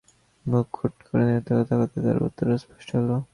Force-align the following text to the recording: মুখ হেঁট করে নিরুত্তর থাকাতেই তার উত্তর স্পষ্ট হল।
মুখ 0.45 0.67
হেঁট 0.79 0.95
করে 1.07 1.23
নিরুত্তর 1.27 1.67
থাকাতেই 1.69 2.01
তার 2.05 2.17
উত্তর 2.27 2.45
স্পষ্ট 2.61 2.89
হল। 2.97 3.09